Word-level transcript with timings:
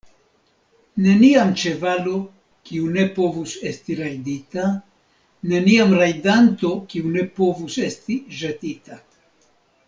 Neniam 1.07 1.51
ĉevalo, 1.63 2.13
kiu 2.69 2.87
ne 2.95 3.03
povus 3.17 3.53
esti 3.73 3.97
rajdita; 3.99 4.71
neniam 5.53 5.93
rajdanto, 6.01 6.73
kiu 6.95 7.13
ne 7.19 7.29
povus 7.41 7.77
esti 7.91 8.19
ĵetita. 8.41 8.99